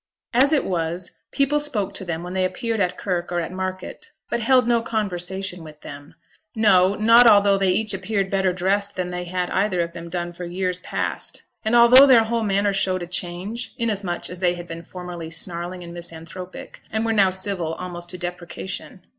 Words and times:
As 0.33 0.51
it 0.51 0.65
was, 0.65 1.13
people 1.31 1.59
spoke 1.59 1.93
to 1.93 2.03
them 2.03 2.23
when 2.23 2.33
they 2.33 2.43
appeared 2.43 2.79
at 2.79 2.97
kirk 2.97 3.31
or 3.31 3.39
at 3.39 3.51
market, 3.51 4.09
but 4.31 4.39
held 4.39 4.67
no 4.67 4.81
conversation 4.81 5.63
with 5.63 5.81
them; 5.81 6.15
no, 6.55 6.95
not 6.95 7.29
although 7.29 7.55
they 7.55 7.69
each 7.69 7.93
appeared 7.93 8.31
better 8.31 8.51
dressed 8.51 8.95
than 8.95 9.11
they 9.11 9.25
had 9.25 9.51
either 9.51 9.79
of 9.81 9.91
them 9.93 10.09
done 10.09 10.33
for 10.33 10.43
years 10.43 10.79
past, 10.79 11.43
and 11.63 11.75
although 11.75 12.07
their 12.07 12.23
whole 12.23 12.41
manner 12.41 12.73
showed 12.73 13.03
a 13.03 13.05
change, 13.05 13.75
inasmuch 13.77 14.27
as 14.27 14.39
they 14.39 14.55
had 14.55 14.67
been 14.67 14.81
formerly 14.81 15.29
snarling 15.29 15.83
and 15.83 15.93
misanthropic, 15.93 16.81
and 16.91 17.05
were 17.05 17.13
now 17.13 17.29
civil 17.29 17.75
almost 17.75 18.09
to 18.09 18.17
deprecation. 18.17 19.03